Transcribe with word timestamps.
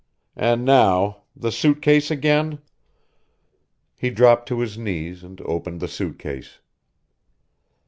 "And 0.35 0.65
now 0.65 1.25
the 1.35 1.51
suit 1.51 1.79
case 1.79 2.09
again." 2.09 2.57
He 3.95 4.09
dropped 4.09 4.47
to 4.47 4.59
his 4.61 4.75
knees 4.75 5.23
and 5.23 5.39
opened 5.41 5.79
the 5.79 5.87
suit 5.87 6.17
case. 6.17 6.57